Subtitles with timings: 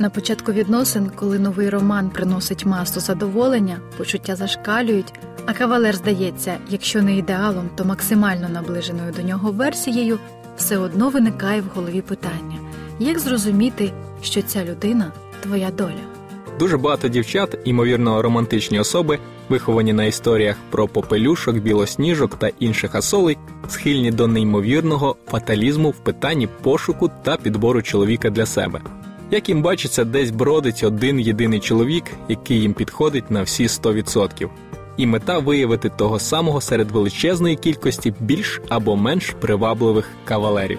[0.00, 5.12] На початку відносин, коли новий роман приносить масу задоволення, почуття зашкалюють,
[5.46, 10.18] а кавалер здається, якщо не ідеалом, то максимально наближеною до нього версією,
[10.56, 12.56] все одно виникає в голові питання:
[12.98, 13.92] як зрозуміти,
[14.22, 16.18] що ця людина твоя доля?
[16.58, 23.38] Дуже багато дівчат, імовірно, романтичні особи, виховані на історіях про попелюшок, білосніжок та інших асолей,
[23.68, 28.80] схильні до неймовірного фаталізму в питанні пошуку та підбору чоловіка для себе.
[29.30, 34.48] Як їм бачиться, десь бродить один єдиний чоловік, який їм підходить на всі 100%.
[34.96, 40.78] І мета виявити того самого серед величезної кількості більш або менш привабливих кавалерів.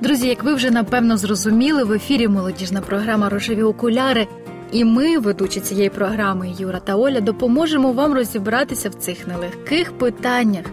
[0.00, 4.26] Друзі, як ви вже напевно зрозуміли, в ефірі молодіжна програма Рожеві окуляри.
[4.72, 10.64] І ми, ведучі цієї програми Юра та Оля, допоможемо вам розібратися в цих нелегких питаннях.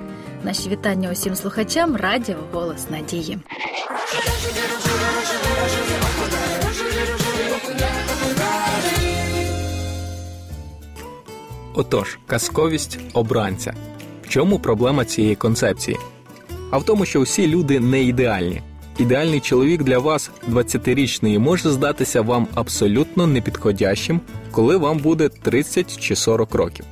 [0.43, 3.37] Наші вітання усім слухачам радіо голос надії.
[11.77, 13.73] Отож, казковість обранця.
[14.23, 15.97] В чому проблема цієї концепції?
[16.71, 18.61] А в тому, що всі люди не ідеальні.
[18.97, 26.15] Ідеальний чоловік для вас, 20-річний, може здатися вам абсолютно непідходящим, коли вам буде 30 чи
[26.15, 26.85] 40 років.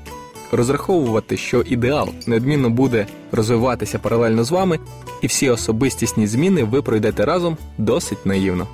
[0.51, 4.79] Розраховувати, що ідеал неодмінно буде розвиватися паралельно з вами,
[5.21, 8.67] і всі особистісні зміни ви пройдете разом досить наївно.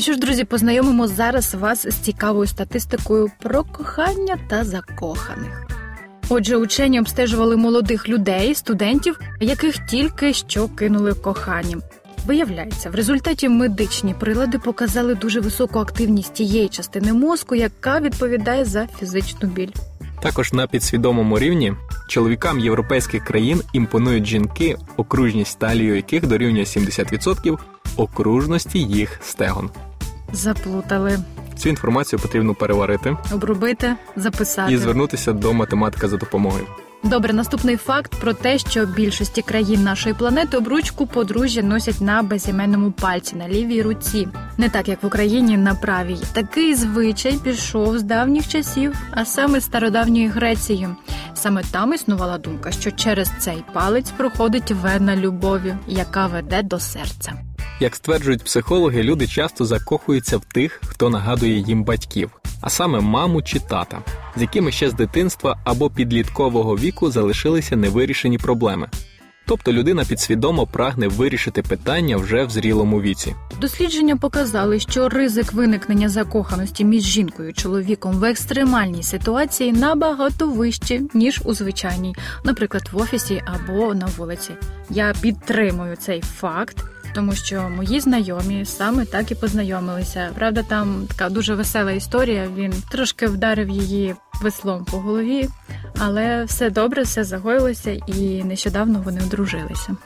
[0.00, 5.66] Ну що ж, друзі, познайомимо зараз вас з цікавою статистикою про кохання та закоханих.
[6.28, 11.82] Отже, учені обстежували молодих людей, студентів, яких тільки що кинули коханням.
[12.26, 18.86] Виявляється, в результаті медичні прилади показали дуже високу активність тієї частини мозку, яка відповідає за
[18.86, 19.72] фізичну біль.
[20.22, 21.74] Також на підсвідомому рівні
[22.08, 27.58] чоловікам європейських країн імпонують жінки, окружність талію яких дорівнює 70%
[27.96, 29.70] окружності їх стегон.
[30.32, 31.18] Заплутали.
[31.56, 36.66] Цю інформацію потрібно переварити обробити, записати і звернутися до математика за допомогою.
[37.02, 42.90] Добре, наступний факт про те, що більшості країн нашої планети обручку подружжя носять на безіменному
[42.90, 46.18] пальці на лівій руці, не так як в Україні на правій.
[46.32, 50.88] Такий звичай пішов з давніх часів, а саме з стародавньої Греції.
[51.34, 57.32] Саме там існувала думка, що через цей палець проходить вена любові, яка веде до серця.
[57.82, 62.30] Як стверджують психологи, люди часто закохуються в тих, хто нагадує їм батьків,
[62.60, 64.02] а саме маму чи тата,
[64.36, 68.88] з якими ще з дитинства або підліткового віку залишилися невирішені проблеми.
[69.46, 73.34] Тобто людина підсвідомо прагне вирішити питання вже в зрілому віці.
[73.60, 81.10] Дослідження показали, що ризик виникнення закоханості між жінкою і чоловіком в екстремальній ситуації набагато вищий,
[81.14, 82.14] ніж у звичайній,
[82.44, 84.52] наприклад, в офісі або на вулиці.
[84.90, 90.30] Я підтримую цей факт тому що мої знайомі саме так і познайомилися.
[90.34, 92.48] Правда, там така дуже весела історія.
[92.56, 95.48] Він трошки вдарив її веслом по голові,
[95.98, 99.96] але все добре, все загоїлося, і нещодавно вони одружилися.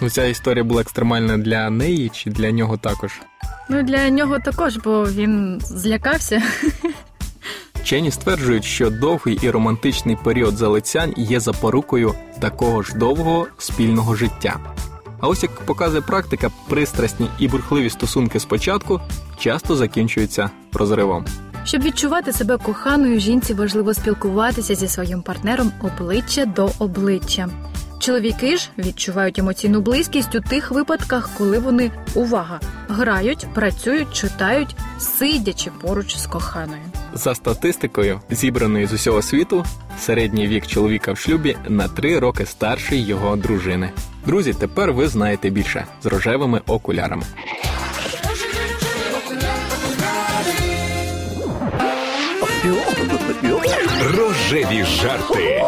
[0.00, 3.20] Ну, ця історія була екстремальна для неї чи для нього також?
[3.68, 6.42] Ну для нього також, бо він злякався.
[7.74, 14.60] Вчені стверджують, що довгий і романтичний період залицянь є запорукою такого ж довгого спільного життя.
[15.26, 19.00] А ось як показує практика, пристрасні і бурхливі стосунки спочатку
[19.38, 21.24] часто закінчуються розривом.
[21.64, 27.48] Щоб відчувати себе коханою, жінці важливо спілкуватися зі своїм партнером обличчя до обличчя.
[27.98, 35.70] Чоловіки ж відчувають емоційну близькість у тих випадках, коли вони увага грають, працюють, читають, сидячи
[35.80, 36.82] поруч з коханою.
[37.14, 39.64] За статистикою, зібраною з усього світу,
[40.00, 43.90] середній вік чоловіка в шлюбі на три роки старший його дружини.
[44.26, 47.22] Друзі, тепер ви знаєте більше з рожевими окулярами.
[54.18, 55.62] Рожеві жарти.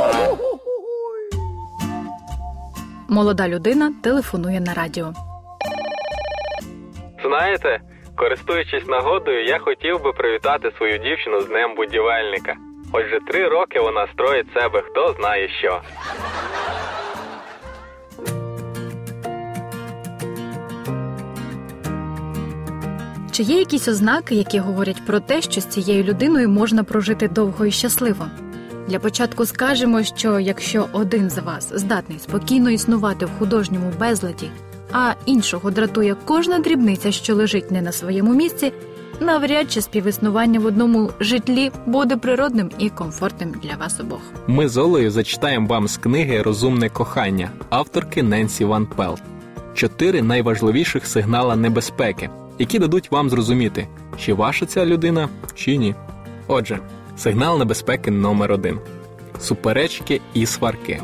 [3.08, 5.12] Молода людина телефонує на радіо.
[7.24, 7.80] Знаєте,
[8.16, 12.54] користуючись нагодою, я хотів би привітати свою дівчину з Днем будівельника.
[12.92, 15.80] Отже, три роки вона строїть себе хто знає що.
[23.38, 27.66] Чи є якісь ознаки, які говорять про те, що з цією людиною можна прожити довго
[27.66, 28.26] і щасливо?
[28.88, 34.50] Для початку скажемо, що якщо один з вас здатний спокійно існувати в художньому безладі,
[34.92, 38.72] а іншого дратує кожна дрібниця, що лежить не на своєму місці,
[39.20, 44.22] навряд чи співіснування в одному житлі буде природним і комфортним для вас обох.
[44.46, 49.22] Ми з Олею зачитаємо вам з книги Розумне кохання авторки Ненсі Ван Пелт.
[49.74, 53.88] Чотири найважливіших сигнала небезпеки, які дадуть вам зрозуміти,
[54.18, 55.94] чи ваша ця людина, чи ні.
[56.46, 56.78] Отже,
[57.16, 58.78] сигнал небезпеки номер один
[59.40, 61.00] суперечки і сварки.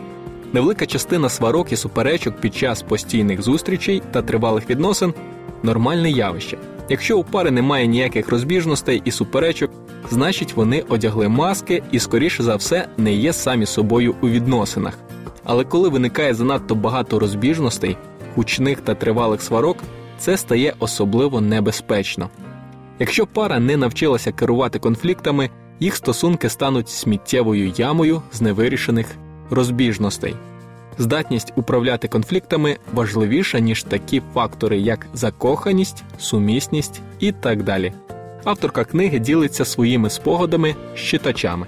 [0.52, 5.14] Невелика частина сварок і суперечок під час постійних зустрічей та тривалих відносин
[5.62, 6.58] нормальне явище.
[6.88, 9.70] Якщо у пари немає ніяких розбіжностей і суперечок,
[10.10, 14.98] значить вони одягли маски і, скоріше за все, не є самі собою у відносинах.
[15.44, 17.96] Але коли виникає занадто багато розбіжностей,
[18.36, 19.76] гучних та тривалих сварок,
[20.18, 22.30] це стає особливо небезпечно.
[22.98, 25.50] Якщо пара не навчилася керувати конфліктами,
[25.80, 29.06] їх стосунки стануть сміттєвою ямою з невирішених
[29.50, 30.36] розбіжностей.
[30.98, 37.92] Здатність управляти конфліктами важливіша, ніж такі фактори, як закоханість, сумісність і так далі.
[38.44, 41.66] Авторка книги ділиться своїми спогадами з читачами.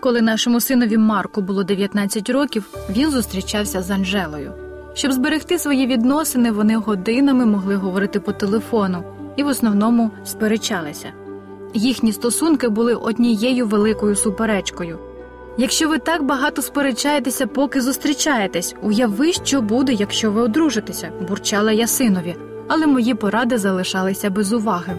[0.00, 4.69] Коли нашому синові Марку було 19 років, він зустрічався з Анжелою.
[4.94, 9.04] Щоб зберегти свої відносини, вони годинами могли говорити по телефону
[9.36, 11.12] і в основному сперечалися.
[11.74, 14.98] Їхні стосунки були однією великою суперечкою.
[15.58, 21.86] Якщо ви так багато сперечаєтеся, поки зустрічаєтесь, уяви, що буде, якщо ви одружитеся, бурчала я
[21.86, 22.36] синові,
[22.68, 24.96] але мої поради залишалися без уваги.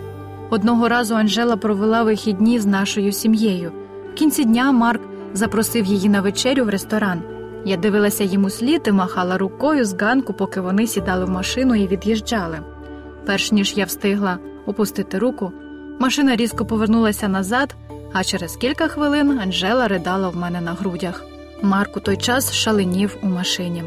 [0.50, 3.72] Одного разу Анжела провела вихідні з нашою сім'єю.
[4.12, 5.02] В кінці дня Марк
[5.34, 7.22] запросив її на вечерю в ресторан.
[7.66, 11.88] Я дивилася йому слід і махала рукою з ганку, поки вони сідали в машину і
[11.88, 12.60] від'їжджали.
[13.26, 15.52] Перш ніж я встигла опустити руку,
[16.00, 17.76] машина різко повернулася назад,
[18.14, 21.24] а через кілька хвилин Анжела ридала в мене на грудях.
[21.62, 23.84] Марк у той час шаленів у машині.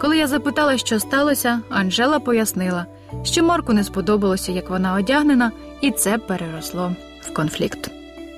[0.00, 2.86] Коли я запитала, що сталося, Анжела пояснила,
[3.22, 7.90] що Марку не сподобалося, як вона одягнена, і це переросло в конфлікт.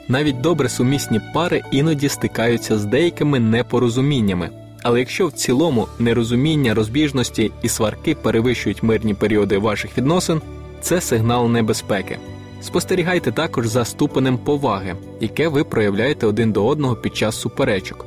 [0.09, 4.63] Навіть добре сумісні пари іноді стикаються з деякими непорозуміннями.
[4.84, 10.40] Але якщо в цілому нерозуміння, розбіжності і сварки перевищують мирні періоди ваших відносин,
[10.81, 12.19] це сигнал небезпеки.
[12.62, 18.06] Спостерігайте також за ступенем поваги, яке ви проявляєте один до одного під час суперечок.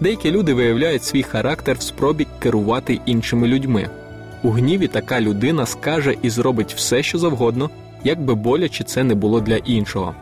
[0.00, 3.90] Деякі люди виявляють свій характер в спробі керувати іншими людьми.
[4.42, 7.70] У гніві така людина скаже і зробить все, що завгодно,
[8.04, 10.14] як би боляче це не було для іншого.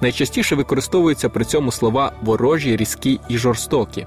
[0.00, 4.06] Найчастіше використовуються при цьому слова ворожі, різкі і жорстокі.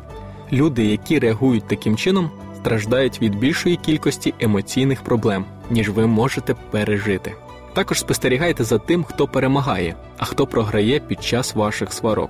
[0.51, 7.33] Люди, які реагують таким чином, страждають від більшої кількості емоційних проблем, ніж ви можете пережити.
[7.73, 12.29] Також спостерігайте за тим, хто перемагає, а хто програє під час ваших сварок.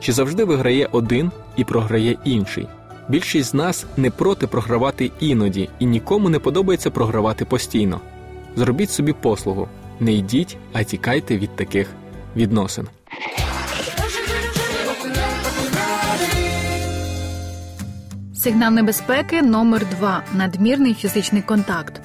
[0.00, 2.68] Чи завжди виграє один і програє інший?
[3.08, 8.00] Більшість з нас не проти програвати іноді, і нікому не подобається програвати постійно.
[8.56, 9.68] Зробіть собі послугу,
[10.00, 11.88] не йдіть, а тікайте від таких
[12.36, 12.88] відносин.
[18.46, 22.00] Сигнал небезпеки номер 2 надмірний фізичний контакт.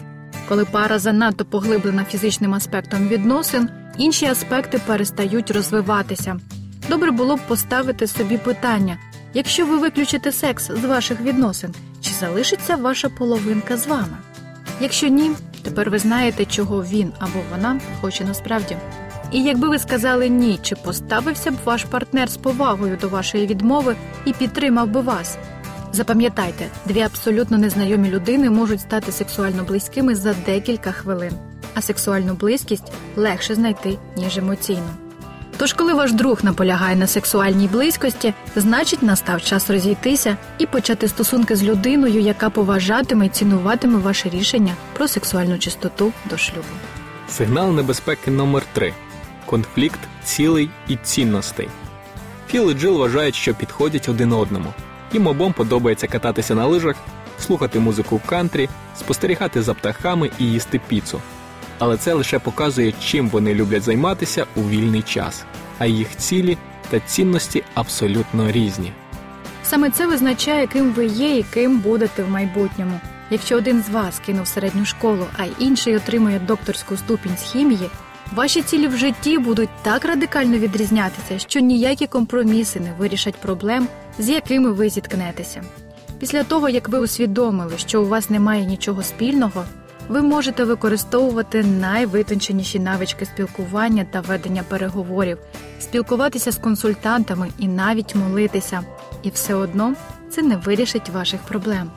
[0.48, 6.40] Коли пара занадто поглиблена фізичним аспектом відносин, інші аспекти перестають розвиватися.
[6.90, 8.98] Добре було б поставити собі питання:
[9.34, 14.18] якщо ви виключите секс з ваших відносин, чи залишиться ваша половинка з вами?
[14.80, 15.32] Якщо ні,
[15.64, 18.78] тепер ви знаєте, чого він або вона хоче насправді.
[19.32, 23.96] І якби ви сказали ні, чи поставився б ваш партнер з повагою до вашої відмови
[24.26, 25.38] і підтримав би вас?
[25.94, 31.34] Запам'ятайте, дві абсолютно незнайомі людини можуть стати сексуально близькими за декілька хвилин,
[31.74, 34.90] а сексуальну близькість легше знайти, ніж емоційну.
[35.58, 41.56] Тож, коли ваш друг наполягає на сексуальній близькості, значить настав час розійтися і почати стосунки
[41.56, 46.68] з людиною, яка поважатиме і цінуватиме ваше рішення про сексуальну чистоту до шлюбу.
[47.30, 48.94] Сигнал небезпеки номер 3
[49.46, 51.68] конфлікт цілей і цінностей.
[52.48, 54.74] Філ і Джил вважають, що підходять один одному.
[55.14, 56.96] Їм обом подобається кататися на лижах,
[57.40, 61.22] слухати музику в кантрі, спостерігати за птахами і їсти піцу.
[61.80, 65.46] Але це лише показує, чим вони люблять займатися у вільний час,
[65.80, 66.58] а їх цілі
[66.90, 68.92] та цінності абсолютно різні.
[69.64, 73.00] Саме це визначає, ким ви є і ким будете в майбутньому.
[73.30, 77.90] Якщо один з вас кинув середню школу, а інший отримує докторську ступінь з хімії,
[78.36, 83.88] ваші цілі в житті будуть так радикально відрізнятися, що ніякі компроміси не вирішать проблем,
[84.20, 85.64] з якими ви зіткнетеся.
[86.20, 89.66] Після того, як ви усвідомили, що у вас немає нічого спільного,
[90.10, 95.38] ви можете використовувати найвитонченіші навички спілкування та ведення переговорів,
[95.80, 98.82] спілкуватися з консультантами і навіть молитися.
[99.24, 99.94] І все одно
[100.30, 101.92] це не вирішить ваших проблем.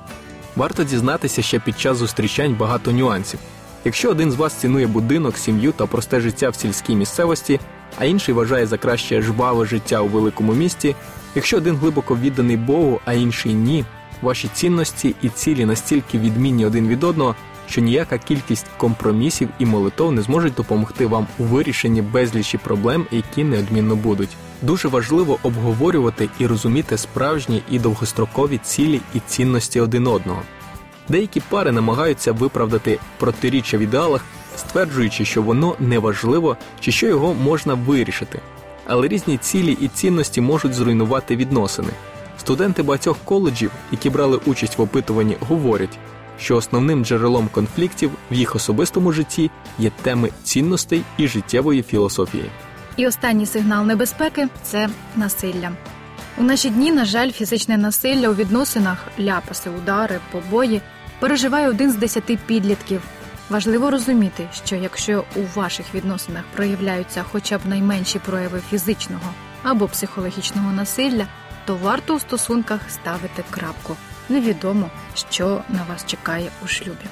[0.57, 3.41] Варто дізнатися, що під час зустрічань багато нюансів.
[3.85, 7.61] Якщо один з вас цінує будинок, сім'ю та просте життя в сільській місцевості,
[7.99, 10.97] а інший вважає за краще жваве життя у великому місті,
[11.35, 13.85] якщо один глибоко відданий Богу, а інший ні,
[14.23, 17.35] ваші цінності і цілі настільки відмінні один від одного,
[17.69, 23.45] що ніяка кількість компромісів і молитов не зможуть допомогти вам у вирішенні безлічі проблем, які
[23.45, 24.37] неодмінно будуть.
[24.63, 30.43] Дуже важливо обговорювати і розуміти справжні і довгострокові цілі і цінності один одного.
[31.09, 34.25] Деякі пари намагаються виправдати протиріччя в ідеалах,
[34.57, 38.41] стверджуючи, що воно неважливо чи що його можна вирішити.
[38.87, 41.91] Але різні цілі і цінності можуть зруйнувати відносини.
[42.39, 45.99] Студенти багатьох коледжів, які брали участь в опитуванні, говорять,
[46.39, 52.51] що основним джерелом конфліктів в їх особистому житті є теми цінностей і життєвої філософії.
[52.97, 55.71] І останній сигнал небезпеки це насилля.
[56.39, 60.81] У наші дні, на жаль, фізичне насилля у відносинах, ляпаси, удари, побої
[61.21, 63.03] переживає один з десяти підлітків.
[63.51, 70.73] Важливо розуміти, що якщо у ваших відносинах проявляються хоча б найменші прояви фізичного або психологічного
[70.73, 71.27] насилля,
[71.67, 73.97] то варто у стосунках ставити крапку.
[74.29, 77.07] Невідомо, що на вас чекає у шлюбі.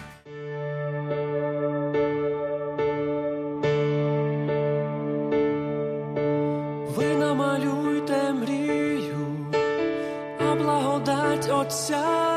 [6.96, 9.46] Ви намалюйте мрію,
[10.40, 12.32] а благодать Отця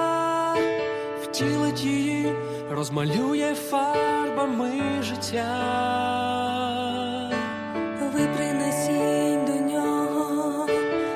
[1.24, 2.34] втілить її,
[2.70, 5.48] розмалює фарбами життя.
[8.14, 10.68] Ви принесіть до нього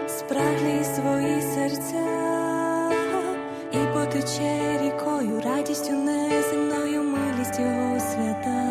[0.08, 2.06] спраглі свої серця
[3.72, 8.66] і потече рікою радістю неземною милість його свята.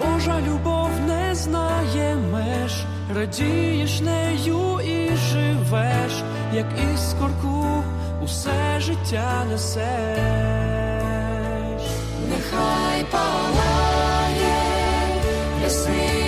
[0.00, 6.22] Божа любов не знає меж, радієш нею і живеш,
[6.54, 7.84] як іскорку
[8.22, 10.77] усе життя несеш.
[12.47, 14.55] Нехай палає
[15.63, 16.26] ясним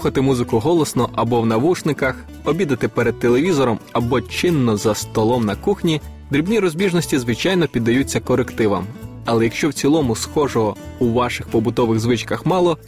[0.00, 2.14] Слухати музику голосно або в навушниках,
[2.44, 8.84] обідати перед телевізором або чинно за столом на кухні, дрібні розбіжності, звичайно, піддаються корективам.
[9.24, 12.78] Але якщо в цілому схожого у ваших побутових звичках мало,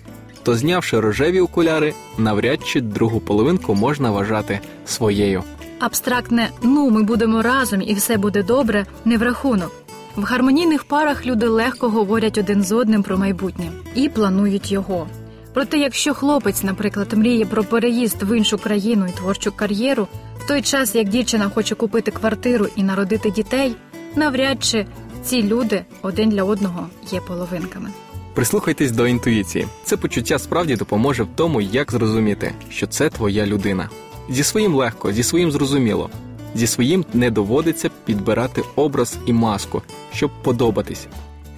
[0.43, 5.43] то знявши рожеві окуляри, навряд чи другу половинку можна вважати своєю.
[5.81, 9.73] Абстрактне ну ми будемо разом і все буде добре не в рахунок.
[10.17, 15.07] В гармонійних парах люди легко говорять один з одним про майбутнє і планують його.
[15.55, 20.63] Проте, якщо хлопець, наприклад, мріє про переїзд в іншу країну і творчу кар'єру, в той
[20.63, 23.77] час як дівчина хоче купити квартиру і народити дітей,
[24.17, 24.87] навряд чи
[25.25, 27.91] ці люди один для одного є половинками.
[28.35, 29.67] Прислухайтесь до інтуїції.
[29.85, 33.89] Це почуття справді допоможе в тому, як зрозуміти, що це твоя людина.
[34.31, 36.11] Зі своїм легко, зі своїм зрозуміло.
[36.55, 39.83] Зі своїм не доводиться підбирати образ і маску,
[40.13, 41.07] щоб подобатись.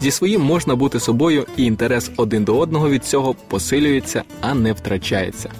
[0.00, 4.72] Зі своїм можна бути собою, і інтерес один до одного від цього посилюється, а не
[4.72, 5.50] втрачається.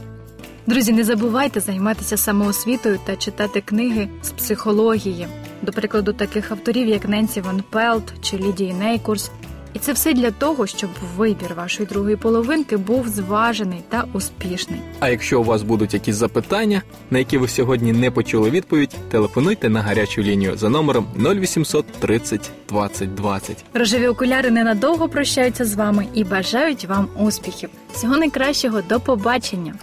[0.67, 5.27] Друзі, не забувайте займатися самоосвітою та читати книги з психології,
[5.63, 9.31] до прикладу, таких авторів, як Ненсі Ван Пелт чи Лідії Нейкурс.
[9.75, 14.81] І це все для того, щоб вибір вашої другої половинки був зважений та успішний.
[15.01, 19.69] А якщо у вас будуть якісь запитання, на які ви сьогодні не почули відповідь, телефонуйте
[19.69, 23.65] на гарячу лінію за номером 0800 30 20 20.
[23.75, 27.71] Рожеві окуляри ненадовго прощаються з вами і бажають вам успіхів.
[27.93, 29.75] Всього найкращого, до побачення!